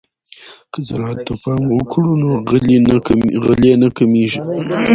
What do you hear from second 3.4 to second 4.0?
غلې نه